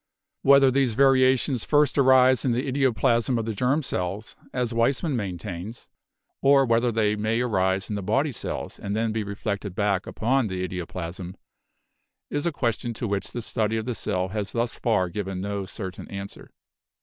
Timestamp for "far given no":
14.73-15.65